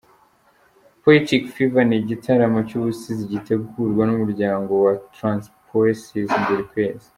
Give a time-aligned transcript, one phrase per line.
[1.03, 7.07] Poetic Fever ni igitaramo cy’ubusizi gitegurwa n’umuryango wa Transpoesis buri kwezi.